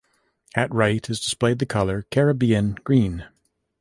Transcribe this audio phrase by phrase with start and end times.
[0.55, 3.25] At right is displayed the color Caribbean green.